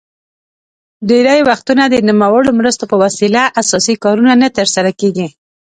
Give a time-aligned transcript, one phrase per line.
[1.09, 5.27] ډیری وختونه د نوموړو مرستو په وسیله اساسي کارونه نه تر سره کیږي.